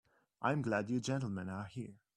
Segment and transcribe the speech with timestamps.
[0.41, 1.99] I'm glad you gentlemen are here.